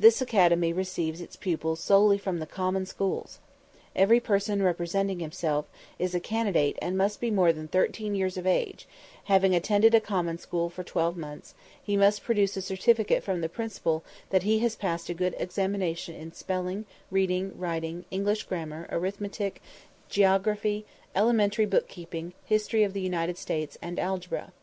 [0.00, 3.38] This academy receives its pupils solely from the common schools.
[3.94, 5.66] Every person presenting himself
[6.00, 10.00] as a candidate must be more than 13 years of age, and, having attended a
[10.00, 14.60] common school for 12 months, he must produce a certificate from the principal that he
[14.60, 19.60] has passed a good examination in spelling, reading, writing, English grammar, arithmetic,
[20.08, 24.54] geography, elementary book keeping, history of the United States, and algebra.